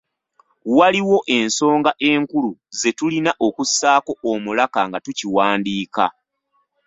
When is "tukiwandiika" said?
5.05-6.05